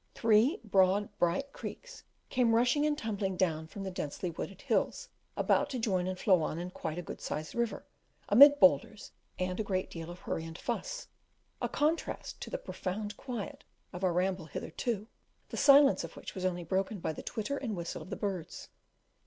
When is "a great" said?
9.59-9.91